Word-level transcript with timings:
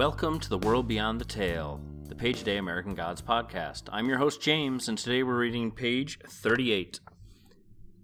Welcome 0.00 0.40
to 0.40 0.48
the 0.48 0.56
World 0.56 0.88
Beyond 0.88 1.20
the 1.20 1.26
Tale, 1.26 1.78
the 2.08 2.14
Page 2.14 2.40
a 2.40 2.44
Day 2.44 2.56
American 2.56 2.94
Gods 2.94 3.20
podcast. 3.20 3.82
I'm 3.92 4.08
your 4.08 4.16
host, 4.16 4.40
James, 4.40 4.88
and 4.88 4.96
today 4.96 5.22
we're 5.22 5.36
reading 5.36 5.70
page 5.70 6.18
38. 6.26 7.00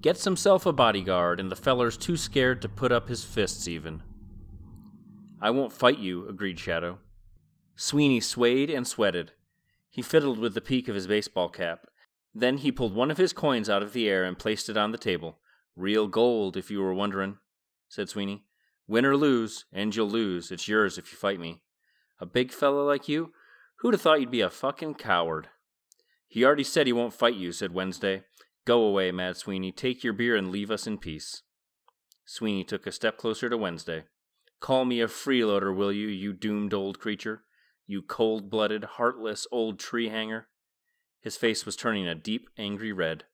Gets 0.03 0.25
himself 0.25 0.67
a 0.67 0.75
bodyguard, 0.75 1.41
and 1.41 1.51
the 1.51 1.57
feller's 1.57 1.97
too 1.97 2.19
scared 2.19 2.61
to 2.61 2.69
put 2.69 2.93
up 2.93 3.09
his 3.09 3.25
fists 3.25 3.67
even. 3.67 4.03
I 5.41 5.49
won't 5.49 5.73
fight 5.73 5.99
you, 5.99 6.29
agreed 6.29 6.59
Shadow. 6.59 6.99
Sweeney 7.77 8.21
swayed 8.21 8.69
and 8.69 8.87
sweated. 8.87 9.33
He 9.89 10.03
fiddled 10.03 10.39
with 10.39 10.53
the 10.53 10.61
peak 10.61 10.89
of 10.89 10.95
his 10.95 11.07
baseball 11.07 11.49
cap. 11.49 11.87
Then 12.35 12.59
he 12.59 12.71
pulled 12.71 12.95
one 12.95 13.11
of 13.11 13.17
his 13.17 13.33
coins 13.33 13.71
out 13.71 13.83
of 13.83 13.95
the 13.95 14.07
air 14.07 14.23
and 14.23 14.39
placed 14.39 14.69
it 14.69 14.77
on 14.77 14.93
the 14.93 14.99
table. 14.99 15.39
Real 15.75 16.09
gold, 16.09 16.59
if 16.59 16.71
you 16.71 16.83
were 16.83 16.93
wondering, 16.93 17.39
said 17.89 18.11
Sweeney. 18.11 18.45
Win 18.87 19.07
or 19.07 19.17
lose, 19.17 19.65
and 19.73 19.97
you'll 19.97 20.11
lose. 20.11 20.51
It's 20.51 20.69
yours 20.69 20.99
if 20.99 21.11
you 21.11 21.17
fight 21.17 21.41
me. 21.41 21.63
A 22.19 22.27
big 22.27 22.53
fellow 22.53 22.87
like 22.87 23.09
you? 23.09 23.33
Who'd 23.81 23.95
have 23.95 24.01
thought 24.01 24.21
you'd 24.21 24.31
be 24.31 24.41
a 24.41 24.51
fucking 24.51 24.95
coward? 24.95 25.49
He 26.27 26.45
already 26.45 26.65
said 26.65 26.87
he 26.87 26.93
won't 26.93 27.15
fight 27.15 27.35
you, 27.35 27.53
said 27.53 27.73
Wednesday. 27.73 28.25
Go 28.65 28.83
away, 28.83 29.13
Mad 29.13 29.37
Sweeney. 29.37 29.71
Take 29.71 30.03
your 30.03 30.13
beer 30.13 30.35
and 30.35 30.51
leave 30.51 30.71
us 30.71 30.87
in 30.87 30.99
peace. 30.99 31.43
Sweeney 32.25 32.65
took 32.65 32.87
a 32.87 32.93
step 32.93 33.17
closer 33.17 33.49
to 33.49 33.57
Wednesday. 33.57 34.05
Call 34.61 34.85
me 34.85 35.01
a 35.01 35.07
freeloader, 35.07 35.75
will 35.75 35.93
you, 35.93 36.09
you 36.09 36.33
doomed 36.33 36.75
old 36.75 36.99
creature? 36.99 37.45
You 37.87 38.03
cold 38.03 38.51
blooded, 38.51 38.85
heartless 38.85 39.47
old 39.53 39.79
tree 39.79 40.09
hanger? 40.09 40.49
His 41.21 41.37
face 41.37 41.65
was 41.65 41.77
turning 41.77 42.09
a 42.09 42.15
deep, 42.15 42.49
angry 42.59 42.93
red. 42.93 43.25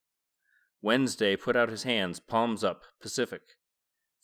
Wednesday 0.83 1.37
put 1.37 1.57
out 1.57 1.71
his 1.71 1.85
hands, 1.85 2.21
palms 2.21 2.65
up, 2.65 2.83
pacific. 3.01 3.43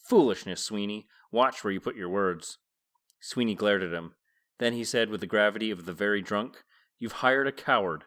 Foolishness, 0.08 0.62
Sweeney. 0.64 1.06
Watch 1.30 1.62
where 1.62 1.72
you 1.72 1.80
put 1.80 1.96
your 1.96 2.08
words. 2.08 2.58
Sweeney 3.20 3.54
glared 3.54 3.82
at 3.82 3.92
him. 3.92 4.14
Then 4.58 4.72
he 4.72 4.84
said 4.84 5.10
with 5.10 5.20
the 5.20 5.26
gravity 5.26 5.70
of 5.70 5.86
the 5.86 5.92
very 5.92 6.20
drunk, 6.20 6.64
You've 6.98 7.12
hired 7.12 7.46
a 7.46 7.52
coward. 7.52 8.04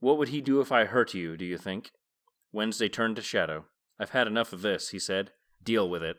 What 0.00 0.18
would 0.18 0.28
he 0.28 0.40
do 0.40 0.60
if 0.60 0.70
I 0.70 0.84
hurt 0.84 1.14
you, 1.14 1.36
do 1.36 1.44
you 1.44 1.56
think? 1.56 1.92
Wednesday 2.52 2.88
turned 2.88 3.16
to 3.16 3.22
Shadow. 3.22 3.64
I've 3.98 4.10
had 4.10 4.26
enough 4.26 4.52
of 4.52 4.62
this, 4.62 4.90
he 4.90 4.98
said. 4.98 5.30
Deal 5.62 5.88
with 5.88 6.02
it. 6.02 6.18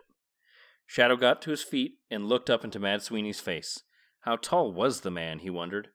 Shadow 0.88 1.16
got 1.16 1.42
to 1.44 1.52
his 1.52 1.64
feet 1.64 1.94
and 2.10 2.28
looked 2.28 2.50
up 2.50 2.64
into 2.64 2.80
Mad 2.80 3.02
Sweeney's 3.02 3.40
face. 3.40 3.84
How 4.22 4.38
tall 4.38 4.74
was 4.74 5.02
the 5.02 5.12
man, 5.12 5.40
he 5.40 5.50
wondered. 5.50 5.90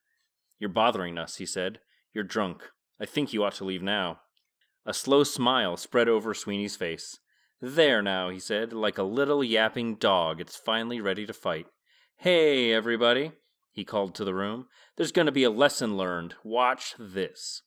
You're 0.59 0.71
bothering 0.71 1.19
us, 1.19 1.37
he 1.37 1.47
said. 1.47 1.81
You're 2.13 2.25
drunk. 2.25 2.63
I 3.01 3.07
think 3.07 3.33
you 3.33 3.43
ought 3.43 3.55
to 3.55 3.65
leave 3.65 3.83
now. 3.83 4.21
A 4.87 4.95
slow 4.95 5.25
smile 5.25 5.77
spread 5.77 6.09
over 6.09 6.33
Sweeney's 6.33 6.77
face. 6.77 7.19
There 7.61 8.03
now, 8.03 8.31
he 8.31 8.39
said, 8.39 8.73
like 8.73 8.99
a 8.99 9.03
little 9.03 9.45
yapping 9.45 9.97
dog, 9.97 10.41
it's 10.41 10.57
finally 10.57 11.01
ready 11.01 11.27
to 11.27 11.33
fight. 11.33 11.67
Hey, 12.17 12.73
everybody, 12.73 13.33
he 13.71 13.85
called 13.85 14.15
to 14.15 14.25
the 14.25 14.35
room. 14.35 14.67
There's 14.97 15.13
going 15.13 15.27
to 15.27 15.33
be 15.33 15.45
a 15.45 15.51
lesson 15.51 15.97
learned. 15.97 16.35
Watch 16.45 16.95
this. 16.99 17.63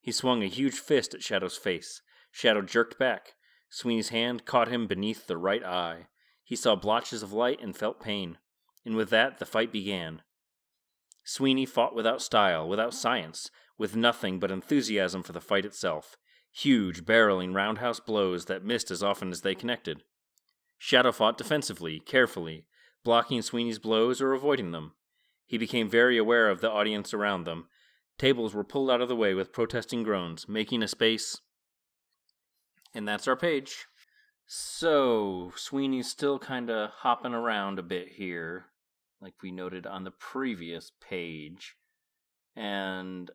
He 0.00 0.12
swung 0.12 0.42
a 0.42 0.48
huge 0.48 0.78
fist 0.78 1.14
at 1.14 1.22
Shadow's 1.22 1.56
face. 1.56 2.02
Shadow 2.30 2.62
jerked 2.62 2.98
back. 2.98 3.34
Sweeney's 3.70 4.08
hand 4.08 4.44
caught 4.44 4.68
him 4.68 4.86
beneath 4.86 5.26
the 5.26 5.36
right 5.36 5.64
eye. 5.64 6.06
He 6.42 6.56
saw 6.56 6.76
blotches 6.76 7.22
of 7.22 7.32
light 7.32 7.60
and 7.62 7.76
felt 7.76 8.00
pain. 8.00 8.38
And 8.84 8.96
with 8.96 9.10
that, 9.10 9.38
the 9.38 9.46
fight 9.46 9.70
began. 9.70 10.22
Sweeney 11.24 11.66
fought 11.66 11.94
without 11.94 12.22
style, 12.22 12.66
without 12.66 12.94
science, 12.94 13.50
with 13.76 13.94
nothing 13.94 14.38
but 14.38 14.50
enthusiasm 14.50 15.22
for 15.22 15.32
the 15.32 15.40
fight 15.40 15.66
itself 15.66 16.16
huge, 16.52 17.04
barreling 17.04 17.54
roundhouse 17.54 18.00
blows 18.00 18.46
that 18.46 18.64
missed 18.64 18.90
as 18.90 19.02
often 19.02 19.30
as 19.30 19.42
they 19.42 19.54
connected. 19.54 20.02
Shadow 20.78 21.12
fought 21.12 21.38
defensively, 21.38 22.00
carefully, 22.00 22.66
blocking 23.04 23.42
Sweeney's 23.42 23.78
blows 23.78 24.20
or 24.20 24.32
avoiding 24.32 24.72
them. 24.72 24.92
He 25.48 25.56
became 25.56 25.88
very 25.88 26.18
aware 26.18 26.50
of 26.50 26.60
the 26.60 26.70
audience 26.70 27.14
around 27.14 27.44
them. 27.44 27.68
Tables 28.18 28.54
were 28.54 28.64
pulled 28.64 28.90
out 28.90 29.00
of 29.00 29.08
the 29.08 29.16
way 29.16 29.32
with 29.32 29.52
protesting 29.52 30.02
groans, 30.02 30.46
making 30.46 30.82
a 30.82 30.88
space. 30.88 31.40
And 32.94 33.08
that's 33.08 33.26
our 33.26 33.36
page. 33.36 33.86
So, 34.46 35.52
Sweeney's 35.56 36.10
still 36.10 36.38
kind 36.38 36.70
of 36.70 36.90
hopping 36.90 37.32
around 37.32 37.78
a 37.78 37.82
bit 37.82 38.08
here, 38.08 38.66
like 39.22 39.34
we 39.42 39.50
noted 39.50 39.86
on 39.86 40.04
the 40.04 40.10
previous 40.10 40.92
page. 41.00 41.76
And 42.54 43.30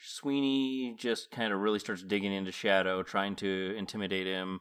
Sweeney 0.00 0.96
just 0.98 1.30
kind 1.30 1.52
of 1.52 1.60
really 1.60 1.78
starts 1.78 2.02
digging 2.02 2.32
into 2.32 2.50
Shadow, 2.50 3.04
trying 3.04 3.36
to 3.36 3.74
intimidate 3.78 4.26
him, 4.26 4.60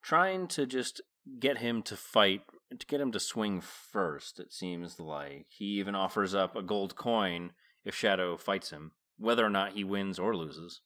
trying 0.00 0.46
to 0.48 0.64
just 0.64 1.00
get 1.40 1.58
him 1.58 1.82
to 1.82 1.96
fight, 1.96 2.42
to 2.78 2.86
get 2.86 3.00
him 3.00 3.12
to 3.12 3.20
swing 3.20 3.60
first, 3.60 4.38
it 4.38 4.52
seems 4.52 5.00
like. 5.00 5.46
He 5.48 5.64
even 5.64 5.94
offers 5.94 6.34
up 6.34 6.56
a 6.56 6.62
gold 6.62 6.96
coin 6.96 7.52
if 7.84 7.94
Shadow 7.94 8.36
fights 8.36 8.70
him, 8.70 8.92
whether 9.18 9.44
or 9.44 9.50
not 9.50 9.72
he 9.72 9.84
wins 9.84 10.18
or 10.18 10.36
loses. 10.36 10.80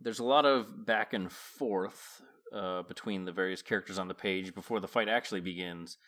There's 0.00 0.18
a 0.18 0.24
lot 0.24 0.44
of 0.44 0.86
back 0.86 1.12
and 1.12 1.30
forth 1.30 2.22
uh, 2.54 2.82
between 2.82 3.24
the 3.24 3.32
various 3.32 3.62
characters 3.62 3.98
on 3.98 4.08
the 4.08 4.14
page 4.14 4.54
before 4.54 4.80
the 4.80 4.88
fight 4.88 5.08
actually 5.08 5.40
begins. 5.40 5.98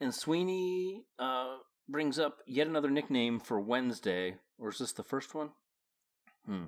And 0.00 0.14
Sweeney 0.14 1.04
uh, 1.18 1.56
brings 1.88 2.18
up 2.18 2.38
yet 2.46 2.66
another 2.66 2.90
nickname 2.90 3.40
for 3.40 3.60
Wednesday. 3.60 4.36
Or 4.58 4.70
is 4.70 4.78
this 4.78 4.92
the 4.92 5.04
first 5.04 5.34
one? 5.34 5.50
Hmm. 6.46 6.64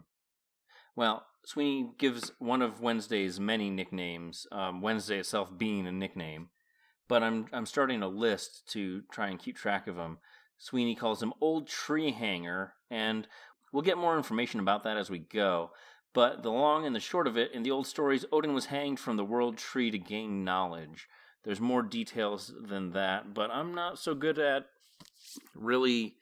Well, 0.96 1.26
Sweeney 1.44 1.90
gives 1.98 2.32
one 2.38 2.62
of 2.62 2.80
Wednesday's 2.80 3.40
many 3.40 3.68
nicknames, 3.68 4.46
um, 4.52 4.80
Wednesday 4.80 5.18
itself 5.18 5.50
being 5.56 5.86
a 5.86 5.92
nickname, 5.92 6.48
but 7.08 7.22
I'm 7.22 7.46
I'm 7.52 7.66
starting 7.66 8.02
a 8.02 8.08
list 8.08 8.68
to 8.72 9.02
try 9.10 9.28
and 9.28 9.38
keep 9.38 9.56
track 9.56 9.86
of 9.86 9.96
them. 9.96 10.18
Sweeney 10.58 10.94
calls 10.94 11.22
him 11.22 11.32
Old 11.40 11.66
Tree 11.68 12.12
Hanger, 12.12 12.74
and 12.90 13.26
we'll 13.72 13.82
get 13.82 13.98
more 13.98 14.16
information 14.16 14.60
about 14.60 14.84
that 14.84 14.96
as 14.96 15.10
we 15.10 15.18
go. 15.18 15.70
But 16.12 16.42
the 16.42 16.50
long 16.50 16.86
and 16.86 16.94
the 16.94 17.00
short 17.00 17.26
of 17.26 17.36
it, 17.36 17.52
in 17.52 17.64
the 17.64 17.72
old 17.72 17.88
stories, 17.88 18.24
Odin 18.30 18.54
was 18.54 18.66
hanged 18.66 19.00
from 19.00 19.16
the 19.16 19.24
world 19.24 19.58
tree 19.58 19.90
to 19.90 19.98
gain 19.98 20.44
knowledge. 20.44 21.08
There's 21.42 21.60
more 21.60 21.82
details 21.82 22.52
than 22.58 22.92
that, 22.92 23.34
but 23.34 23.50
I'm 23.50 23.74
not 23.74 23.98
so 23.98 24.14
good 24.14 24.38
at 24.38 24.66
really 25.54 26.14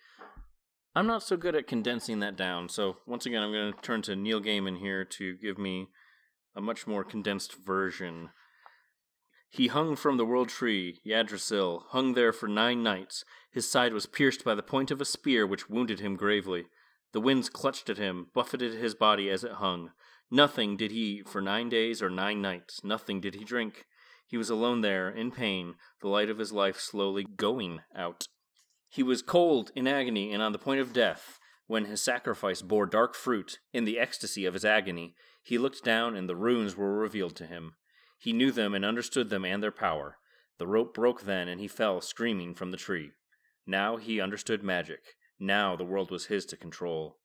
I'm 0.94 1.06
not 1.06 1.22
so 1.22 1.36
good 1.36 1.54
at 1.54 1.66
condensing 1.66 2.20
that 2.20 2.36
down. 2.36 2.68
So 2.68 2.98
once 3.06 3.24
again, 3.24 3.42
I'm 3.42 3.52
going 3.52 3.72
to 3.72 3.80
turn 3.80 4.02
to 4.02 4.16
Neil 4.16 4.40
Gaiman 4.42 4.78
here 4.78 5.04
to 5.04 5.36
give 5.36 5.56
me 5.56 5.88
a 6.54 6.60
much 6.60 6.86
more 6.86 7.02
condensed 7.02 7.54
version. 7.54 8.30
He 9.52 9.66
hung 9.66 9.96
from 9.96 10.16
the 10.16 10.24
world 10.24 10.48
tree, 10.48 10.98
Yggdrasil, 11.04 11.84
hung 11.90 12.14
there 12.14 12.32
for 12.32 12.48
nine 12.48 12.82
nights. 12.82 13.22
His 13.50 13.70
side 13.70 13.92
was 13.92 14.06
pierced 14.06 14.44
by 14.44 14.54
the 14.54 14.62
point 14.62 14.90
of 14.90 14.98
a 14.98 15.04
spear 15.04 15.46
which 15.46 15.68
wounded 15.68 16.00
him 16.00 16.16
gravely. 16.16 16.68
The 17.12 17.20
winds 17.20 17.50
clutched 17.50 17.90
at 17.90 17.98
him, 17.98 18.28
buffeted 18.32 18.72
his 18.72 18.94
body 18.94 19.28
as 19.28 19.44
it 19.44 19.52
hung. 19.52 19.90
Nothing 20.30 20.78
did 20.78 20.90
he 20.90 21.18
eat 21.18 21.28
for 21.28 21.42
nine 21.42 21.68
days 21.68 22.00
or 22.00 22.08
nine 22.08 22.40
nights. 22.40 22.82
Nothing 22.82 23.20
did 23.20 23.34
he 23.34 23.44
drink. 23.44 23.84
He 24.26 24.38
was 24.38 24.48
alone 24.48 24.80
there, 24.80 25.10
in 25.10 25.30
pain, 25.30 25.74
the 26.00 26.08
light 26.08 26.30
of 26.30 26.38
his 26.38 26.52
life 26.52 26.80
slowly 26.80 27.24
going 27.24 27.82
out. 27.94 28.28
He 28.88 29.02
was 29.02 29.20
cold 29.20 29.70
in 29.76 29.86
agony 29.86 30.32
and 30.32 30.42
on 30.42 30.52
the 30.52 30.58
point 30.58 30.80
of 30.80 30.94
death. 30.94 31.38
When 31.66 31.84
his 31.84 32.00
sacrifice 32.00 32.62
bore 32.62 32.86
dark 32.86 33.14
fruit, 33.14 33.58
in 33.70 33.84
the 33.84 33.98
ecstasy 33.98 34.46
of 34.46 34.54
his 34.54 34.64
agony, 34.64 35.14
he 35.42 35.58
looked 35.58 35.84
down 35.84 36.16
and 36.16 36.26
the 36.26 36.36
runes 36.36 36.74
were 36.74 36.94
revealed 36.96 37.36
to 37.36 37.46
him. 37.46 37.74
He 38.22 38.32
knew 38.32 38.52
them 38.52 38.72
and 38.72 38.84
understood 38.84 39.30
them 39.30 39.44
and 39.44 39.60
their 39.60 39.72
power. 39.72 40.16
The 40.58 40.66
rope 40.68 40.94
broke 40.94 41.22
then, 41.22 41.48
and 41.48 41.60
he 41.60 41.66
fell 41.66 42.00
screaming 42.00 42.54
from 42.54 42.70
the 42.70 42.76
tree. 42.76 43.10
Now 43.66 43.96
he 43.96 44.20
understood 44.20 44.62
magic. 44.62 45.16
Now 45.40 45.74
the 45.74 45.84
world 45.84 46.12
was 46.12 46.26
his 46.26 46.46
to 46.46 46.56
control. 46.56 47.16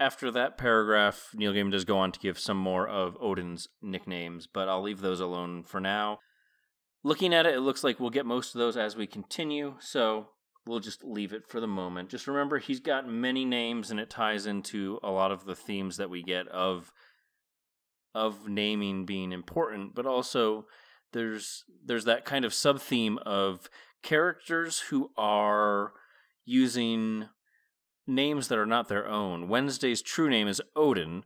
After 0.00 0.30
that 0.30 0.56
paragraph, 0.56 1.28
Neil 1.34 1.52
Gaiman 1.52 1.72
does 1.72 1.84
go 1.84 1.98
on 1.98 2.10
to 2.10 2.20
give 2.20 2.38
some 2.38 2.56
more 2.56 2.88
of 2.88 3.18
Odin's 3.20 3.68
nicknames, 3.82 4.46
but 4.46 4.66
I'll 4.66 4.80
leave 4.80 5.02
those 5.02 5.20
alone 5.20 5.62
for 5.62 5.78
now. 5.78 6.20
Looking 7.04 7.34
at 7.34 7.44
it, 7.44 7.54
it 7.54 7.60
looks 7.60 7.84
like 7.84 8.00
we'll 8.00 8.08
get 8.08 8.24
most 8.24 8.54
of 8.54 8.60
those 8.60 8.78
as 8.78 8.96
we 8.96 9.06
continue, 9.06 9.74
so 9.78 10.28
we'll 10.64 10.80
just 10.80 11.04
leave 11.04 11.34
it 11.34 11.46
for 11.46 11.60
the 11.60 11.66
moment. 11.66 12.08
Just 12.08 12.26
remember, 12.26 12.60
he's 12.60 12.80
got 12.80 13.06
many 13.06 13.44
names, 13.44 13.90
and 13.90 14.00
it 14.00 14.08
ties 14.08 14.46
into 14.46 14.98
a 15.02 15.10
lot 15.10 15.30
of 15.30 15.44
the 15.44 15.54
themes 15.54 15.98
that 15.98 16.08
we 16.08 16.22
get 16.22 16.48
of 16.48 16.94
of 18.14 18.48
naming 18.48 19.04
being 19.04 19.32
important, 19.32 19.94
but 19.94 20.06
also 20.06 20.66
there's 21.12 21.64
there's 21.84 22.04
that 22.04 22.24
kind 22.24 22.44
of 22.44 22.54
sub 22.54 22.80
theme 22.80 23.18
of 23.24 23.68
characters 24.02 24.80
who 24.90 25.10
are 25.16 25.92
using 26.44 27.28
names 28.06 28.48
that 28.48 28.58
are 28.58 28.66
not 28.66 28.88
their 28.88 29.08
own. 29.08 29.48
Wednesday's 29.48 30.02
true 30.02 30.28
name 30.28 30.48
is 30.48 30.60
Odin, 30.74 31.24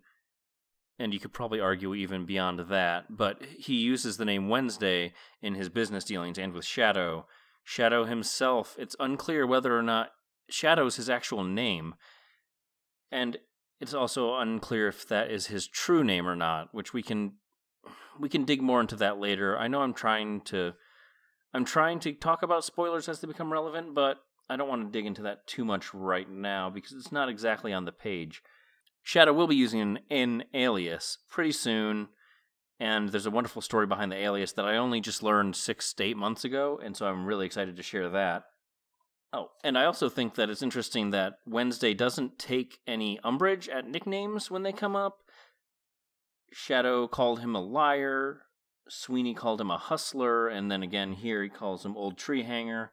and 0.99 1.15
you 1.15 1.21
could 1.21 1.33
probably 1.33 1.61
argue 1.61 1.95
even 1.95 2.27
beyond 2.27 2.61
that, 2.69 3.17
but 3.17 3.43
he 3.45 3.75
uses 3.75 4.17
the 4.17 4.25
name 4.25 4.49
Wednesday 4.49 5.13
in 5.41 5.55
his 5.55 5.69
business 5.69 6.05
dealings 6.05 6.39
and 6.39 6.53
with 6.53 6.65
Shadow 6.65 7.27
Shadow 7.69 8.05
himself, 8.05 8.77
it's 8.79 8.95
unclear 9.01 9.45
whether 9.45 9.77
or 9.77 9.83
not 9.83 10.13
Shadow's 10.49 10.95
his 10.97 11.11
actual 11.11 11.43
name. 11.43 11.97
And 13.11 13.39
it's 13.81 13.95
also 13.95 14.37
unclear 14.37 14.89
if 14.89 15.07
that 15.09 15.31
is 15.31 15.47
his 15.47 15.67
true 15.67 16.03
name 16.03 16.27
or 16.27 16.37
not, 16.37 16.75
which 16.75 16.93
we 16.93 17.03
can 17.03 17.35
we 18.19 18.29
can 18.29 18.45
dig 18.45 18.63
more 18.63 18.81
into 18.81 18.97
that 18.97 19.19
later. 19.19 19.59
I 19.59 19.69
know 19.69 19.83
I'm 19.83 19.95
trying 19.95 20.41
to 20.43 20.75
I'm 21.53 21.65
trying 21.65 22.01
to 22.01 22.13
talk 22.13 22.43
about 22.43 22.65
spoilers 22.65 23.09
as 23.09 23.21
they 23.21 23.29
become 23.29 23.53
relevant, 23.53 23.95
but 23.95 24.19
I 24.49 24.57
don't 24.57 24.69
want 24.69 24.87
to 24.87 24.99
dig 24.99 25.07
into 25.07 25.23
that 25.23 25.47
too 25.47 25.65
much 25.65 25.93
right 25.93 26.29
now 26.29 26.71
because 26.71 26.93
it's 26.93 27.13
not 27.13 27.29
exactly 27.29 27.73
on 27.73 27.85
the 27.85 27.93
page. 27.93 28.43
Shadow 29.03 29.33
will 29.33 29.47
be 29.47 29.57
using 29.57 29.81
an, 29.81 29.99
an 30.11 30.45
alias 30.53 31.19
pretty 31.29 31.53
soon, 31.53 32.09
and 32.81 33.11
there's 33.11 33.27
a 33.27 33.31
wonderful 33.31 33.63
story 33.63 33.87
behind 33.87 34.11
the 34.11 34.17
alias 34.17 34.53
that 34.53 34.65
I 34.65 34.77
only 34.77 35.01
just 35.01 35.23
learned 35.23 35.55
six 35.55 35.93
to 35.95 36.05
eight 36.05 36.17
months 36.17 36.45
ago, 36.45 36.81
and 36.83 36.97
so 36.97 37.07
I'm 37.07 37.25
really 37.25 37.47
excited 37.47 37.77
to 37.77 37.83
share 37.83 38.09
that. 38.11 38.45
Oh, 39.33 39.51
and 39.65 39.77
I 39.77 39.85
also 39.85 40.09
think 40.09 40.35
that 40.37 40.49
it's 40.49 40.63
interesting 40.63 41.11
that 41.11 41.41
Wednesday 41.47 41.95
doesn't 41.95 42.39
take 42.39 42.79
any 42.87 43.19
umbrage 43.25 43.69
at 43.69 43.89
nicknames 43.89 44.51
when 44.51 44.63
they 44.63 44.73
come 44.73 44.97
up. 44.97 45.19
Shadow 46.53 47.07
called 47.09 47.41
him 47.41 47.55
a 47.55 47.61
liar. 47.61 48.43
Sweeney 48.89 49.35
called 49.35 49.61
him 49.61 49.71
a 49.71 49.79
hustler, 49.79 50.49
and 50.49 50.71
then 50.71 50.83
again 50.83 51.13
here 51.13 51.43
he 51.43 51.49
calls 51.49 51.85
him 51.85 51.97
old 51.97 52.17
tree 52.17 52.45
hanger. 52.45 52.93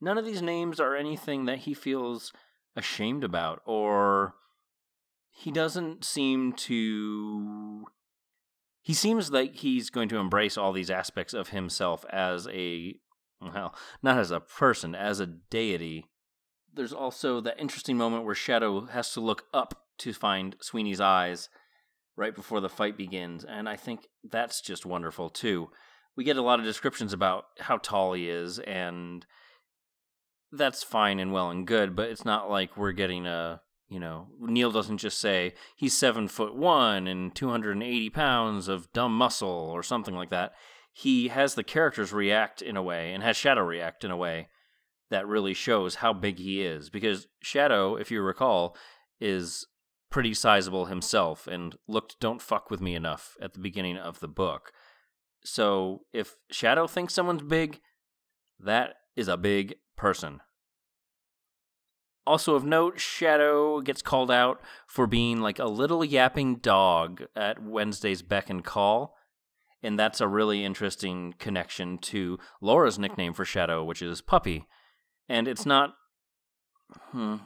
None 0.00 0.18
of 0.18 0.24
these 0.24 0.42
names 0.42 0.80
are 0.80 0.96
anything 0.96 1.44
that 1.44 1.58
he 1.58 1.74
feels 1.74 2.32
ashamed 2.74 3.22
about, 3.22 3.60
or 3.64 4.34
he 5.30 5.50
doesn't 5.50 6.04
seem 6.04 6.52
to. 6.52 7.86
He 8.82 8.94
seems 8.94 9.30
like 9.30 9.56
he's 9.56 9.90
going 9.90 10.08
to 10.10 10.18
embrace 10.18 10.58
all 10.58 10.72
these 10.72 10.90
aspects 10.90 11.34
of 11.34 11.50
himself 11.50 12.04
as 12.10 12.46
a. 12.48 12.96
Well, 13.54 13.74
not 14.02 14.18
as 14.18 14.30
a 14.30 14.40
person, 14.40 14.94
as 14.94 15.20
a 15.20 15.26
deity. 15.26 16.06
There's 16.72 16.92
also 16.92 17.40
that 17.40 17.60
interesting 17.60 17.96
moment 17.96 18.24
where 18.24 18.34
Shadow 18.34 18.86
has 18.86 19.12
to 19.12 19.20
look 19.20 19.44
up 19.52 19.84
to 19.98 20.12
find 20.12 20.56
Sweeney's 20.60 21.00
eyes 21.00 21.48
right 22.16 22.34
before 22.34 22.60
the 22.60 22.68
fight 22.68 22.96
begins, 22.96 23.44
and 23.44 23.68
I 23.68 23.76
think 23.76 24.08
that's 24.28 24.60
just 24.60 24.86
wonderful 24.86 25.30
too. 25.30 25.70
We 26.16 26.24
get 26.24 26.36
a 26.36 26.42
lot 26.42 26.58
of 26.58 26.64
descriptions 26.64 27.12
about 27.12 27.44
how 27.60 27.78
tall 27.78 28.12
he 28.12 28.28
is, 28.28 28.58
and 28.60 29.26
that's 30.52 30.82
fine 30.82 31.18
and 31.18 31.32
well 31.32 31.50
and 31.50 31.66
good, 31.66 31.96
but 31.96 32.08
it's 32.08 32.24
not 32.24 32.50
like 32.50 32.76
we're 32.76 32.92
getting 32.92 33.26
a 33.26 33.60
you 33.88 34.00
know 34.00 34.28
Neil 34.40 34.70
doesn't 34.70 34.98
just 34.98 35.18
say 35.20 35.54
he's 35.76 35.96
seven 35.96 36.28
foot 36.28 36.54
one 36.54 37.06
and 37.06 37.34
280 37.34 38.10
pounds 38.10 38.68
of 38.68 38.92
dumb 38.92 39.16
muscle 39.16 39.48
or 39.48 39.82
something 39.82 40.14
like 40.14 40.30
that. 40.30 40.52
He 40.96 41.28
has 41.28 41.54
the 41.56 41.64
characters 41.64 42.12
react 42.12 42.62
in 42.62 42.76
a 42.76 42.82
way 42.82 43.12
and 43.12 43.22
has 43.22 43.36
Shadow 43.36 43.62
react 43.62 44.04
in 44.04 44.12
a 44.12 44.16
way 44.16 44.48
that 45.10 45.26
really 45.26 45.52
shows 45.52 45.96
how 45.96 46.12
big 46.12 46.38
he 46.38 46.62
is 46.62 46.88
because 46.88 47.26
Shadow, 47.42 47.96
if 47.96 48.12
you 48.12 48.22
recall, 48.22 48.76
is 49.20 49.66
pretty 50.08 50.32
sizable 50.32 50.86
himself 50.86 51.48
and 51.48 51.76
looked 51.88 52.20
don't 52.20 52.40
fuck 52.40 52.70
with 52.70 52.80
me 52.80 52.94
enough 52.94 53.36
at 53.42 53.54
the 53.54 53.58
beginning 53.58 53.96
of 53.96 54.20
the 54.20 54.28
book. 54.28 54.70
So 55.44 56.02
if 56.12 56.36
Shadow 56.52 56.86
thinks 56.86 57.12
someone's 57.12 57.42
big, 57.42 57.80
that 58.60 58.94
is 59.16 59.26
a 59.26 59.36
big 59.36 59.74
person. 59.96 60.40
Also 62.24 62.54
of 62.54 62.64
note, 62.64 63.00
Shadow 63.00 63.80
gets 63.80 64.00
called 64.00 64.30
out 64.30 64.60
for 64.86 65.08
being 65.08 65.40
like 65.40 65.58
a 65.58 65.66
little 65.66 66.04
yapping 66.04 66.56
dog 66.56 67.24
at 67.34 67.60
Wednesday's 67.60 68.22
beck 68.22 68.48
and 68.48 68.64
call. 68.64 69.16
And 69.84 69.98
that's 69.98 70.20
a 70.20 70.28
really 70.28 70.64
interesting 70.64 71.34
connection 71.38 71.98
to 71.98 72.38
Laura's 72.60 72.98
nickname 72.98 73.34
for 73.34 73.44
Shadow, 73.44 73.84
which 73.84 74.00
is 74.02 74.20
Puppy. 74.20 74.66
And 75.28 75.46
it's 75.46 75.66
not. 75.66 75.94
Hmm. 77.10 77.36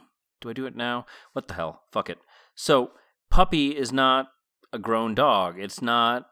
Do 0.41 0.49
I 0.49 0.53
do 0.53 0.65
it 0.65 0.75
now? 0.75 1.05
What 1.33 1.47
the 1.47 1.55
hell? 1.55 1.81
Fuck 1.91 2.09
it. 2.09 2.19
So 2.55 2.91
puppy 3.29 3.75
is 3.75 3.91
not 3.91 4.27
a 4.71 4.79
grown 4.79 5.15
dog. 5.15 5.59
It's 5.59 5.81
not 5.81 6.25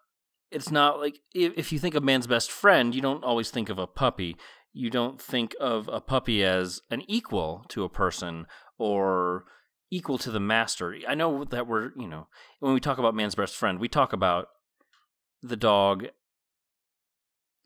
it's 0.50 0.72
not 0.72 1.00
like 1.00 1.20
if, 1.34 1.54
if 1.58 1.72
you 1.72 1.80
think 1.80 1.96
of 1.96 2.04
man's 2.04 2.28
best 2.28 2.52
friend, 2.52 2.96
you 2.96 3.02
don't 3.02 3.24
always 3.24 3.52
think 3.52 3.70
of 3.70 3.78
a 3.78 3.88
puppy. 3.88 4.38
You 4.74 4.90
don't 4.90 5.22
think 5.22 5.56
of 5.60 5.90
a 5.92 6.00
puppy 6.00 6.44
as 6.44 6.82
an 6.90 7.04
equal 7.08 7.66
to 7.70 7.84
a 7.84 7.90
person 7.90 8.46
or 8.78 9.46
equal 9.92 10.18
to 10.20 10.32
the 10.32 10.40
master. 10.40 10.96
I 11.08 11.16
know 11.16 11.44
that 11.46 11.68
we're, 11.68 11.92
you 11.98 12.08
know, 12.08 12.28
when 12.60 12.74
we 12.74 12.80
talk 12.80 12.98
about 12.98 13.16
man's 13.16 13.36
best 13.36 13.56
friend, 13.56 13.80
we 13.80 13.88
talk 13.88 14.14
about 14.14 14.48
the 15.42 15.58
dog 15.58 16.08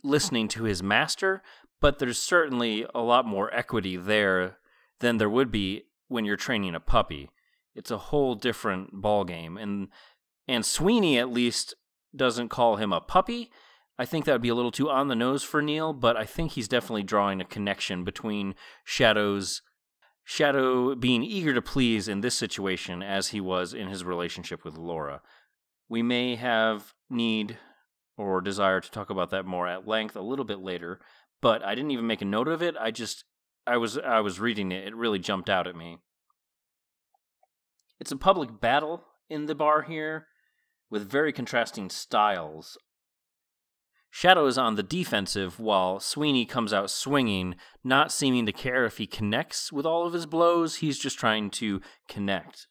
listening 0.04 0.48
to 0.50 0.64
his 0.64 0.82
master, 0.82 1.42
but 1.80 2.00
there's 2.00 2.20
certainly 2.20 2.86
a 2.94 3.02
lot 3.02 3.26
more 3.26 3.54
equity 3.54 3.98
there 3.98 4.58
than 5.00 5.18
there 5.18 5.30
would 5.30 5.52
be 5.52 5.84
when 6.08 6.26
you're 6.26 6.38
training 6.38 6.76
a 6.76 6.80
puppy 6.80 7.30
it's 7.76 7.92
a 7.92 7.98
whole 7.98 8.36
different 8.36 9.02
ball 9.02 9.24
game 9.24 9.58
and 9.58 9.88
and 10.48 10.66
Sweeney 10.66 11.18
at 11.18 11.32
least 11.32 11.76
doesn't 12.16 12.50
call 12.50 12.76
him 12.76 12.92
a 12.92 13.00
puppy. 13.00 13.52
I 13.98 14.06
think 14.06 14.26
that 14.26 14.34
would 14.34 14.42
be 14.42 14.50
a 14.50 14.56
little 14.56 14.72
too 14.72 14.90
on 14.90 15.08
the 15.08 15.16
nose 15.16 15.44
for 15.44 15.62
Neil, 15.62 15.94
but 15.94 16.18
I 16.18 16.26
think 16.26 16.52
he's 16.52 16.68
definitely 16.68 17.04
drawing 17.04 17.40
a 17.40 17.46
connection 17.46 18.04
between 18.04 18.56
Shadow's 18.84 19.62
Shadow 20.24 20.96
being 20.96 21.24
eager 21.24 21.54
to 21.54 21.62
please 21.62 22.08
in 22.08 22.22
this 22.22 22.36
situation 22.36 23.02
as 23.02 23.30
he 23.30 23.40
was 23.40 23.74
in 23.74 23.88
his 23.88 24.04
relationship 24.04 24.66
with 24.66 24.78
Laura. 24.78 25.22
We 25.92 26.04
may 26.04 26.36
have 26.38 26.94
need 27.10 27.58
or 28.16 28.40
desire 28.40 28.80
to 28.80 28.92
talk 28.92 29.10
about 29.10 29.30
that 29.32 29.46
more 29.46 29.68
at 29.68 29.86
length 29.86 30.16
a 30.16 30.22
little 30.22 30.46
bit 30.46 30.60
later, 30.60 31.02
but 31.42 31.62
I 31.66 31.76
didn't 31.76 31.92
even 31.92 32.08
make 32.08 32.22
a 32.22 32.26
note 32.26 32.48
of 32.48 32.62
it. 32.62 32.76
I 32.80 32.92
just 32.92 33.26
I 33.68 33.76
was 33.76 33.98
I 33.98 34.22
was 34.22 34.40
reading 34.40 34.72
it. 34.72 34.88
It 34.88 34.96
really 34.96 35.20
jumped 35.20 35.50
out 35.50 35.68
at 35.68 35.76
me. 35.76 35.98
It's 38.00 38.14
a 38.14 38.16
public 38.16 38.62
battle 38.62 39.04
in 39.30 39.48
the 39.48 39.54
bar 39.54 39.82
here 39.82 40.28
with 40.90 41.12
very 41.12 41.34
contrasting 41.34 41.90
styles. 41.90 42.78
Shadow 44.10 44.46
is 44.46 44.58
on 44.58 44.76
the 44.76 44.84
defensive 44.84 45.60
while 45.60 46.00
Sweeney 46.00 46.46
comes 46.46 46.72
out 46.72 46.90
swinging, 46.90 47.56
not 47.84 48.14
seeming 48.14 48.46
to 48.46 48.54
care 48.54 48.86
if 48.86 48.98
he 48.98 49.08
connects 49.08 49.74
with 49.74 49.86
all 49.86 50.08
of 50.08 50.14
his 50.14 50.26
blows. 50.26 50.78
He's 50.78 50.98
just 50.98 51.20
trying 51.20 51.50
to 51.50 51.82
connect. 52.08 52.68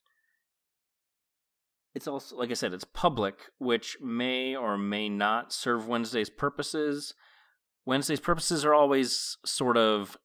It's 1.95 2.07
also, 2.07 2.37
like 2.37 2.51
I 2.51 2.55
said, 2.55 2.73
it's 2.73 2.85
public, 2.85 3.35
which 3.59 3.97
may 4.01 4.55
or 4.55 4.79
may 4.79 5.09
not 5.09 5.53
serve 5.53 5.89
Wednesday's 5.89 6.31
purposes. 6.31 7.15
Wednesday's 7.85 8.21
purposes 8.21 8.65
are 8.65 8.75
always 8.75 9.39
sort 9.45 9.77
of 9.77 10.17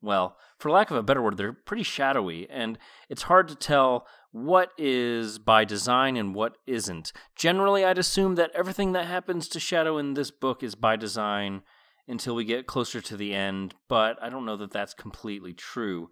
well, 0.00 0.36
for 0.58 0.70
lack 0.70 0.90
of 0.90 0.96
a 0.96 1.02
better 1.02 1.22
word, 1.22 1.36
they're 1.36 1.52
pretty 1.52 1.82
shadowy, 1.82 2.48
and 2.48 2.78
it's 3.08 3.22
hard 3.22 3.48
to 3.48 3.54
tell 3.54 4.06
what 4.30 4.70
is 4.78 5.38
by 5.38 5.64
design 5.64 6.16
and 6.16 6.34
what 6.34 6.56
isn't. 6.66 7.12
Generally, 7.34 7.84
I'd 7.84 7.98
assume 7.98 8.34
that 8.36 8.50
everything 8.54 8.92
that 8.92 9.06
happens 9.06 9.48
to 9.48 9.60
Shadow 9.60 9.98
in 9.98 10.14
this 10.14 10.30
book 10.30 10.62
is 10.62 10.74
by 10.74 10.96
design 10.96 11.62
until 12.06 12.34
we 12.34 12.44
get 12.44 12.66
closer 12.66 13.00
to 13.00 13.16
the 13.16 13.34
end, 13.34 13.74
but 13.88 14.16
I 14.22 14.28
don't 14.28 14.46
know 14.46 14.56
that 14.56 14.70
that's 14.70 14.94
completely 14.94 15.52
true. 15.52 16.10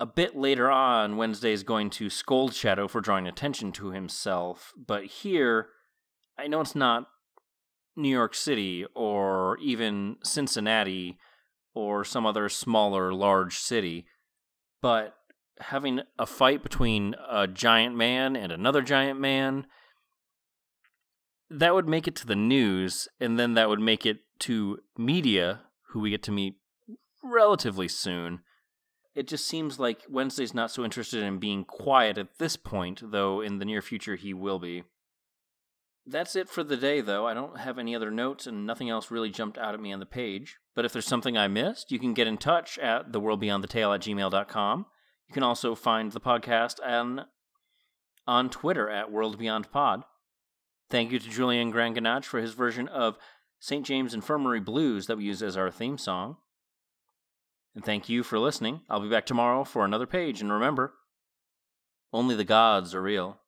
A 0.00 0.06
bit 0.06 0.34
later 0.34 0.70
on, 0.70 1.16
Wednesday 1.16 1.52
is 1.52 1.62
going 1.62 1.88
to 1.90 2.10
scold 2.10 2.52
Shadow 2.52 2.88
for 2.88 3.00
drawing 3.00 3.28
attention 3.28 3.70
to 3.72 3.90
himself, 3.90 4.72
but 4.76 5.04
here, 5.04 5.68
I 6.36 6.48
know 6.48 6.60
it's 6.60 6.74
not 6.74 7.08
New 7.96 8.08
York 8.08 8.34
City 8.34 8.84
or 8.94 9.56
even 9.62 10.16
Cincinnati 10.24 11.16
or 11.74 12.04
some 12.04 12.26
other 12.26 12.48
smaller, 12.48 13.12
large 13.12 13.58
city. 13.58 14.06
But 14.82 15.14
having 15.60 16.00
a 16.18 16.26
fight 16.26 16.62
between 16.62 17.14
a 17.28 17.46
giant 17.46 17.96
man 17.96 18.36
and 18.36 18.50
another 18.50 18.82
giant 18.82 19.20
man, 19.20 19.66
that 21.50 21.74
would 21.74 21.88
make 21.88 22.08
it 22.08 22.16
to 22.16 22.26
the 22.26 22.34
news, 22.34 23.06
and 23.20 23.38
then 23.38 23.54
that 23.54 23.68
would 23.68 23.80
make 23.80 24.04
it 24.04 24.18
to 24.40 24.80
media, 24.98 25.60
who 25.90 26.00
we 26.00 26.10
get 26.10 26.22
to 26.24 26.32
meet 26.32 26.56
relatively 27.22 27.86
soon. 27.86 28.40
It 29.14 29.28
just 29.28 29.46
seems 29.46 29.78
like 29.78 30.02
Wednesday's 30.08 30.54
not 30.54 30.70
so 30.70 30.84
interested 30.84 31.22
in 31.22 31.38
being 31.38 31.64
quiet 31.64 32.18
at 32.18 32.38
this 32.38 32.56
point, 32.56 33.00
though 33.12 33.40
in 33.40 33.58
the 33.58 33.64
near 33.64 33.80
future 33.80 34.16
he 34.16 34.34
will 34.34 34.58
be. 34.58 34.82
That's 36.06 36.36
it 36.36 36.50
for 36.50 36.62
the 36.62 36.76
day, 36.76 37.00
though. 37.00 37.26
I 37.26 37.32
don't 37.32 37.60
have 37.60 37.78
any 37.78 37.94
other 37.94 38.10
notes, 38.10 38.46
and 38.46 38.66
nothing 38.66 38.90
else 38.90 39.10
really 39.10 39.30
jumped 39.30 39.56
out 39.56 39.72
at 39.72 39.80
me 39.80 39.92
on 39.92 40.00
the 40.00 40.06
page. 40.06 40.58
But 40.74 40.84
if 40.84 40.92
there's 40.92 41.06
something 41.06 41.38
I 41.38 41.48
missed, 41.48 41.90
you 41.90 41.98
can 41.98 42.12
get 42.12 42.26
in 42.26 42.36
touch 42.36 42.78
at 42.78 43.10
theworldbeyondthetale 43.12 43.94
at 43.94 44.02
gmail.com. 44.02 44.86
You 45.28 45.32
can 45.32 45.42
also 45.42 45.74
find 45.74 46.12
the 46.12 46.20
podcast 46.20 46.84
on, 46.84 47.24
on 48.26 48.50
Twitter 48.50 48.90
at 48.90 49.10
WorldBeyondPod. 49.10 50.02
Thank 50.90 51.10
you 51.10 51.18
to 51.18 51.30
Julian 51.30 51.72
Granganach 51.72 52.24
for 52.24 52.40
his 52.40 52.52
version 52.52 52.88
of 52.88 53.16
St. 53.58 53.86
James 53.86 54.12
Infirmary 54.12 54.60
Blues 54.60 55.06
that 55.06 55.16
we 55.16 55.24
use 55.24 55.42
as 55.42 55.56
our 55.56 55.70
theme 55.70 55.96
song. 55.96 56.36
And 57.74 57.84
thank 57.84 58.08
you 58.08 58.22
for 58.22 58.38
listening. 58.38 58.82
I'll 58.88 59.00
be 59.00 59.08
back 59.08 59.26
tomorrow 59.26 59.64
for 59.64 59.84
another 59.84 60.06
page. 60.06 60.40
And 60.40 60.52
remember, 60.52 60.94
only 62.12 62.36
the 62.36 62.44
gods 62.44 62.94
are 62.94 63.02
real. 63.02 63.40